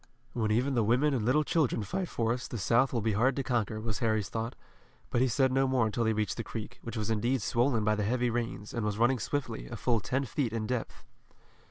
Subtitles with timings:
[0.33, 3.35] "When even the women and little children fight for us, the South will be hard
[3.35, 4.55] to conquer," was Harry's thought,
[5.11, 7.93] but he said no more until they reached the creek, which was indeed swollen by
[7.93, 11.03] the heavy rains, and was running swiftly, a full ten feet in depth.